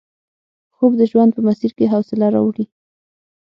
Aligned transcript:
خوب 0.75 0.91
د 0.97 1.01
ژوند 1.11 1.31
په 1.33 1.41
مسیر 1.47 1.71
کې 1.77 1.91
حوصله 1.93 2.27
راوړي 2.35 2.65